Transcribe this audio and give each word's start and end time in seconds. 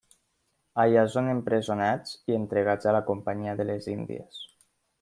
Allà 0.83 1.03
són 1.15 1.29
empresonats 1.33 2.15
i 2.33 2.37
entregats 2.39 2.89
a 2.93 2.97
la 2.97 3.03
companyia 3.11 3.55
de 3.61 3.69
les 3.73 3.93
índies. 3.97 4.41